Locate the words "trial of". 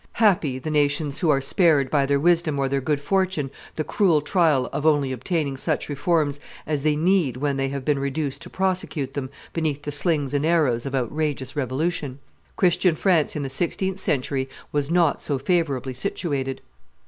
4.19-4.83